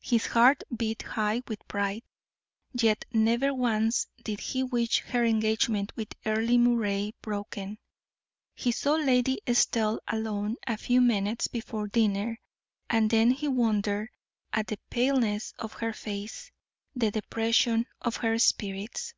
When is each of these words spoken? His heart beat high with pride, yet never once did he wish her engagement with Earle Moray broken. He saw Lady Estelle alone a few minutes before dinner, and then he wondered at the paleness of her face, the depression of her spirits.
His 0.00 0.26
heart 0.26 0.64
beat 0.76 1.02
high 1.02 1.42
with 1.46 1.68
pride, 1.68 2.02
yet 2.72 3.04
never 3.12 3.54
once 3.54 4.08
did 4.24 4.40
he 4.40 4.64
wish 4.64 4.98
her 5.02 5.24
engagement 5.24 5.92
with 5.94 6.08
Earle 6.26 6.58
Moray 6.58 7.12
broken. 7.22 7.78
He 8.56 8.72
saw 8.72 8.96
Lady 8.96 9.40
Estelle 9.46 10.00
alone 10.08 10.56
a 10.66 10.76
few 10.76 11.00
minutes 11.00 11.46
before 11.46 11.86
dinner, 11.86 12.40
and 12.90 13.08
then 13.08 13.30
he 13.30 13.46
wondered 13.46 14.08
at 14.52 14.66
the 14.66 14.80
paleness 14.90 15.54
of 15.60 15.74
her 15.74 15.92
face, 15.92 16.50
the 16.96 17.12
depression 17.12 17.86
of 18.00 18.16
her 18.16 18.40
spirits. 18.40 19.14